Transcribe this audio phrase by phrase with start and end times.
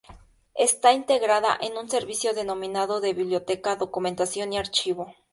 [0.55, 5.13] Está integrada en un servicio denominado de Biblioteca, Documentación y Archivo.